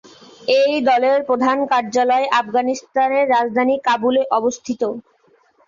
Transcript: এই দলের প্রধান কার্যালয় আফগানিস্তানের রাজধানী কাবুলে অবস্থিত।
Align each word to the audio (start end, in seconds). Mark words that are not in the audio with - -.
এই 0.57 0.73
দলের 0.89 1.17
প্রধান 1.27 1.57
কার্যালয় 1.71 2.25
আফগানিস্তানের 2.39 3.25
রাজধানী 3.29 3.75
কাবুলে 3.87 4.23
অবস্থিত। 4.31 4.81